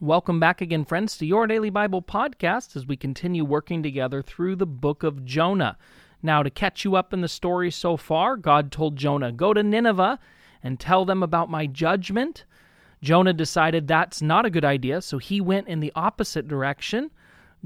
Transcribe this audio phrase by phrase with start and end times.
[0.00, 4.56] Welcome back again, friends, to your Daily Bible podcast as we continue working together through
[4.56, 5.78] the book of Jonah.
[6.22, 9.62] Now, to catch you up in the story so far, God told Jonah, Go to
[9.62, 10.18] Nineveh
[10.62, 12.44] and tell them about my judgment.
[13.00, 17.10] Jonah decided that's not a good idea, so he went in the opposite direction.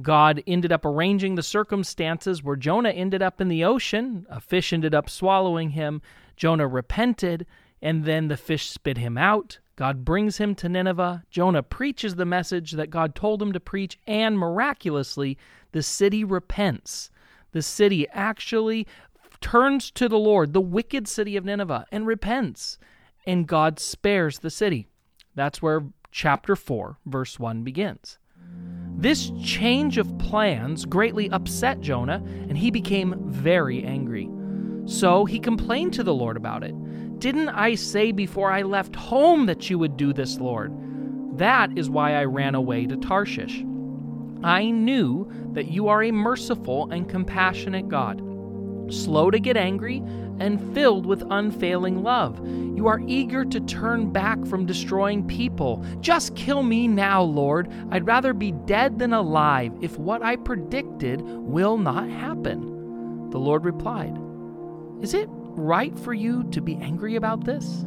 [0.02, 4.26] God ended up arranging the circumstances where Jonah ended up in the ocean.
[4.28, 6.02] A fish ended up swallowing him.
[6.36, 7.46] Jonah repented,
[7.80, 9.58] and then the fish spit him out.
[9.76, 11.22] God brings him to Nineveh.
[11.30, 15.36] Jonah preaches the message that God told him to preach, and miraculously,
[15.72, 17.10] the city repents.
[17.52, 18.86] The city actually
[19.42, 22.78] turns to the Lord, the wicked city of Nineveh, and repents.
[23.26, 24.86] And God spares the city.
[25.34, 28.18] That's where chapter 4, verse 1 begins.
[28.96, 34.30] This change of plans greatly upset Jonah, and he became very angry.
[34.86, 36.74] So he complained to the Lord about it.
[37.18, 40.72] Didn't I say before I left home that you would do this, Lord?
[41.38, 43.64] That is why I ran away to Tarshish.
[44.42, 48.18] I knew that you are a merciful and compassionate God,
[48.92, 50.02] slow to get angry
[50.38, 52.38] and filled with unfailing love.
[52.46, 55.84] You are eager to turn back from destroying people.
[56.00, 57.72] Just kill me now, Lord.
[57.90, 63.30] I'd rather be dead than alive if what I predicted will not happen.
[63.30, 64.16] The Lord replied,
[65.00, 67.84] Is it right for you to be angry about this?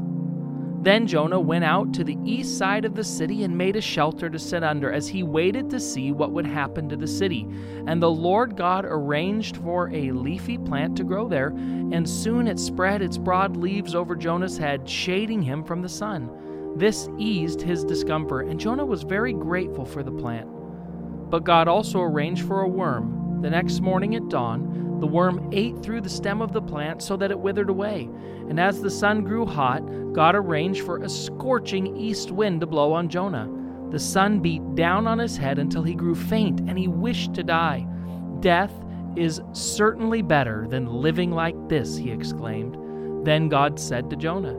[0.81, 4.29] Then Jonah went out to the east side of the city and made a shelter
[4.29, 7.45] to sit under as he waited to see what would happen to the city.
[7.85, 12.59] And the Lord God arranged for a leafy plant to grow there, and soon it
[12.59, 16.31] spread its broad leaves over Jonah's head, shading him from the sun.
[16.77, 20.47] This eased his discomfort, and Jonah was very grateful for the plant.
[21.29, 23.41] But God also arranged for a worm.
[23.41, 27.15] The next morning at dawn, the worm ate through the stem of the plant so
[27.17, 28.09] that it withered away.
[28.49, 29.81] And as the sun grew hot,
[30.13, 33.49] God arranged for a scorching east wind to blow on Jonah.
[33.91, 37.43] The sun beat down on his head until he grew faint and he wished to
[37.43, 37.87] die.
[38.39, 38.73] Death
[39.15, 43.25] is certainly better than living like this, he exclaimed.
[43.25, 44.57] Then God said to Jonah,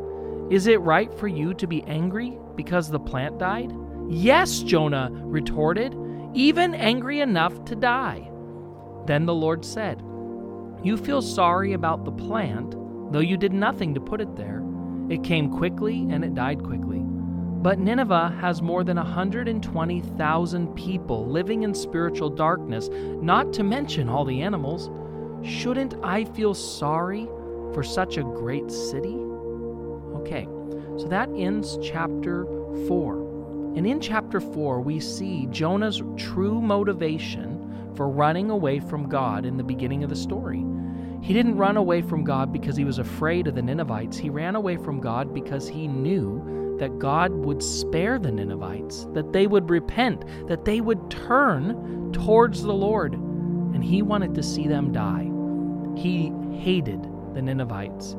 [0.51, 3.73] Is it right for you to be angry because the plant died?
[4.09, 5.97] Yes, Jonah retorted,
[6.35, 8.31] even angry enough to die.
[9.07, 10.03] Then the Lord said,
[10.83, 12.75] you feel sorry about the plant,
[13.13, 14.63] though you did nothing to put it there.
[15.11, 16.99] It came quickly and it died quickly.
[16.99, 22.89] But Nineveh has more than 120,000 people living in spiritual darkness,
[23.21, 24.89] not to mention all the animals.
[25.47, 27.27] Shouldn't I feel sorry
[27.75, 29.15] for such a great city?
[30.15, 30.49] Okay,
[30.97, 32.47] so that ends chapter
[32.89, 33.75] 4.
[33.77, 37.60] And in chapter 4, we see Jonah's true motivation
[37.97, 40.65] for running away from God in the beginning of the story.
[41.23, 44.17] He didn't run away from God because he was afraid of the Ninevites.
[44.17, 49.33] He ran away from God because he knew that God would spare the Ninevites, that
[49.33, 53.13] they would repent, that they would turn towards the Lord.
[53.13, 55.31] And he wanted to see them die.
[56.01, 57.03] He hated
[57.35, 58.17] the Ninevites.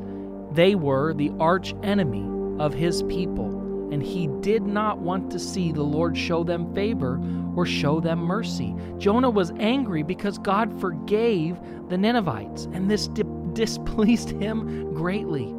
[0.52, 3.61] They were the arch enemy of his people
[3.92, 7.22] and he did not want to see the Lord show them favor
[7.56, 8.74] or show them mercy.
[8.98, 11.60] Jonah was angry because God forgave
[11.90, 15.54] the Ninevites, and this di- displeased him greatly.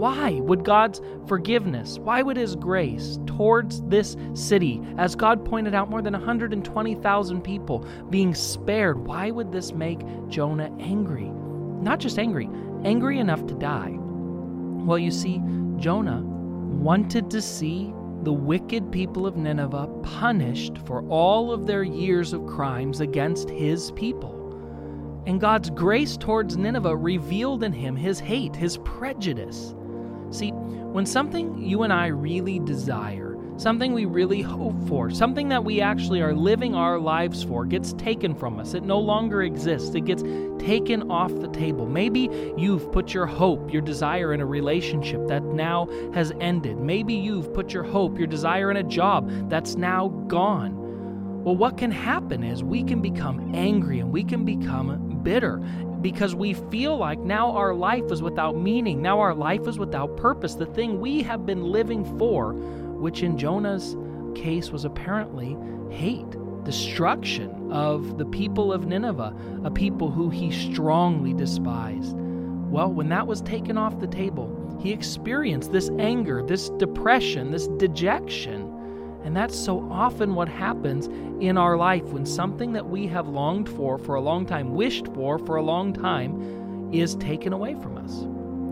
[0.00, 5.90] Why would God's forgiveness, why would His grace towards this city, as God pointed out,
[5.90, 11.30] more than 120,000 people being spared, why would this make Jonah angry?
[11.82, 12.48] Not just angry,
[12.82, 13.94] angry enough to die.
[13.98, 15.42] Well, you see,
[15.76, 16.22] Jonah
[16.70, 17.92] wanted to see
[18.22, 23.90] the wicked people of Nineveh punished for all of their years of crimes against his
[23.92, 24.36] people.
[25.26, 29.74] And God's grace towards Nineveh revealed in him his hate, his prejudice.
[30.30, 33.29] See, when something you and I really desire
[33.60, 37.92] something we really hope for, something that we actually are living our lives for, gets
[37.94, 38.72] taken from us.
[38.72, 39.94] It no longer exists.
[39.94, 40.22] It gets
[40.58, 41.86] taken off the table.
[41.86, 46.78] Maybe you've put your hope, your desire in a relationship that now has ended.
[46.78, 51.44] Maybe you've put your hope, your desire in a job that's now gone.
[51.44, 55.58] Well, what can happen is we can become angry and we can become bitter
[56.00, 59.02] because we feel like now our life is without meaning.
[59.02, 60.54] Now our life is without purpose.
[60.54, 62.54] The thing we have been living for
[63.00, 63.96] which in Jonah's
[64.34, 65.56] case was apparently
[65.90, 72.14] hate, destruction of the people of Nineveh, a people who he strongly despised.
[72.16, 77.66] Well, when that was taken off the table, he experienced this anger, this depression, this
[77.66, 78.76] dejection.
[79.24, 81.08] And that's so often what happens
[81.40, 85.06] in our life when something that we have longed for for a long time, wished
[85.08, 88.26] for for a long time, is taken away from us.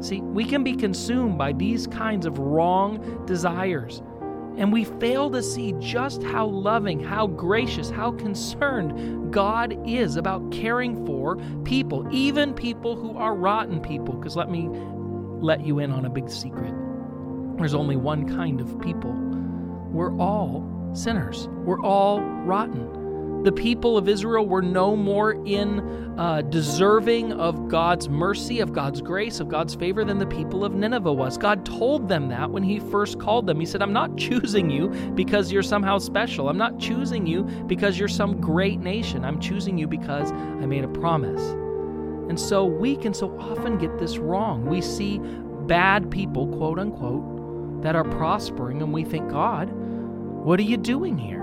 [0.06, 4.02] See, we can be consumed by these kinds of wrong desires
[4.58, 10.50] And we fail to see just how loving, how gracious, how concerned God is about
[10.50, 14.14] caring for people, even people who are rotten people.
[14.14, 14.68] Because let me
[15.40, 16.74] let you in on a big secret
[17.58, 19.12] there's only one kind of people.
[19.90, 22.97] We're all sinners, we're all rotten.
[23.44, 25.80] The people of Israel were no more in
[26.18, 30.74] uh, deserving of God's mercy, of God's grace, of God's favor than the people of
[30.74, 31.38] Nineveh was.
[31.38, 33.60] God told them that when He first called them.
[33.60, 36.48] He said, I'm not choosing you because you're somehow special.
[36.48, 39.24] I'm not choosing you because you're some great nation.
[39.24, 41.42] I'm choosing you because I made a promise.
[42.28, 44.66] And so we can so often get this wrong.
[44.66, 50.64] We see bad people, quote unquote, that are prospering, and we think, God, what are
[50.64, 51.37] you doing here?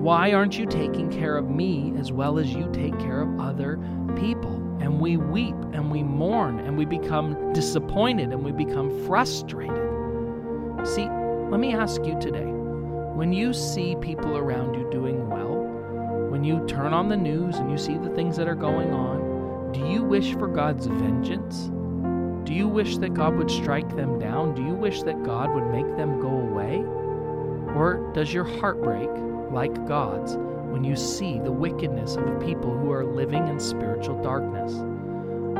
[0.00, 3.78] Why aren't you taking care of me as well as you take care of other
[4.16, 4.54] people?
[4.80, 9.76] And we weep and we mourn and we become disappointed and we become frustrated.
[10.86, 11.06] See,
[11.50, 15.66] let me ask you today when you see people around you doing well,
[16.30, 19.70] when you turn on the news and you see the things that are going on,
[19.72, 21.70] do you wish for God's vengeance?
[22.48, 24.54] Do you wish that God would strike them down?
[24.54, 26.78] Do you wish that God would make them go away?
[27.76, 29.10] Or does your heart break
[29.50, 30.36] like God's
[30.70, 34.72] when you see the wickedness of the people who are living in spiritual darkness?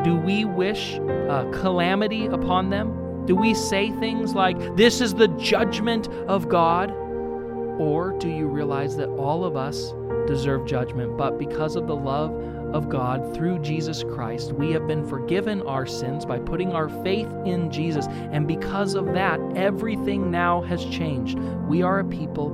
[0.04, 0.98] Do we wish
[1.28, 3.26] uh, calamity upon them?
[3.26, 6.90] Do we say things like, This is the judgment of God?
[6.90, 9.92] Or do you realize that all of us
[10.26, 12.32] deserve judgment, but because of the love
[12.74, 17.28] of God through Jesus Christ, we have been forgiven our sins by putting our faith
[17.44, 18.06] in Jesus.
[18.06, 21.38] And because of that, everything now has changed.
[21.68, 22.50] We are a people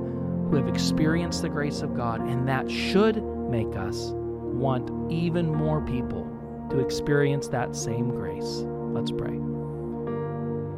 [0.49, 5.81] who have experienced the grace of God, and that should make us want even more
[5.81, 6.25] people
[6.69, 8.63] to experience that same grace.
[8.93, 9.37] Let's pray.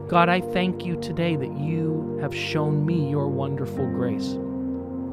[0.08, 4.38] God, I thank you today that you have shown me your wonderful grace.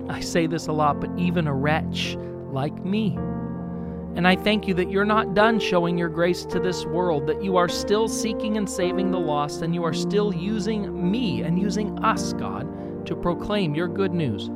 [0.08, 2.16] I say this a lot, but even a wretch
[2.50, 3.18] like me.
[4.16, 7.44] And I thank you that you're not done showing your grace to this world, that
[7.44, 11.58] you are still seeking and saving the lost, and you are still using me and
[11.60, 12.66] using us, God,
[13.06, 14.48] to proclaim your good news,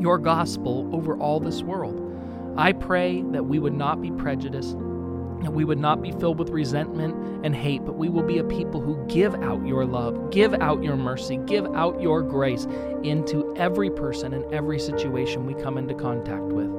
[0.00, 1.98] your gospel over all this world.
[2.56, 4.76] I pray that we would not be prejudiced,
[5.42, 7.14] that we would not be filled with resentment
[7.44, 10.82] and hate, but we will be a people who give out your love, give out
[10.82, 12.66] your mercy, give out your grace
[13.02, 16.70] into every person and every situation we come into contact with.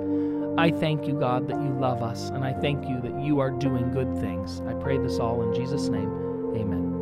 [0.58, 3.50] I thank you, God, that you love us, and I thank you that you are
[3.50, 4.62] doing good things.
[4.68, 6.12] I pray this all in Jesus' name.
[6.56, 6.93] Amen.